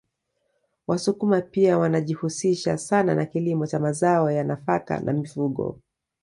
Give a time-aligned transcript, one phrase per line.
[0.87, 5.79] Wasukuma pia wanajihusisha sana na kilimo cha mazao ya nafaka na mifugo